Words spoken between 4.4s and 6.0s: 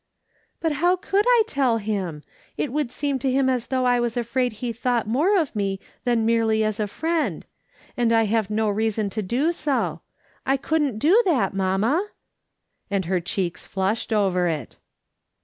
he thought more of me